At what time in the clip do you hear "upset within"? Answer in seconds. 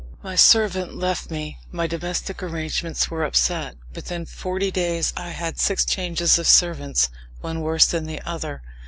3.23-4.25